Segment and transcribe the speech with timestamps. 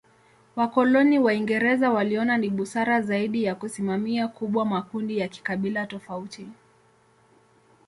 [0.55, 6.47] Wakoloni Waingereza waliona ni busara zaidi ya kusimamia kubwa makundi ya kikabila tofauti.